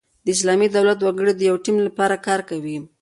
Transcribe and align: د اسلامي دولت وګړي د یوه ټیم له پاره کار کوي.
د 0.25 0.27
اسلامي 0.35 0.67
دولت 0.75 0.99
وګړي 1.01 1.33
د 1.35 1.41
یوه 1.49 1.59
ټیم 1.65 1.77
له 1.85 1.91
پاره 1.97 2.17
کار 2.27 2.39
کوي. 2.49 2.77